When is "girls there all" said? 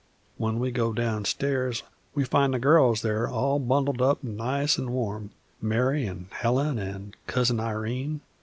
2.59-3.59